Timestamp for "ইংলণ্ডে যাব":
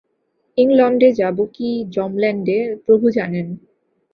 0.57-1.37